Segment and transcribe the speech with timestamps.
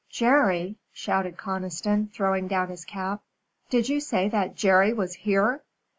[0.09, 3.21] "Jerry!" shouted Conniston, throwing down his cap.
[3.69, 5.61] "Did you say that Jerry was here?"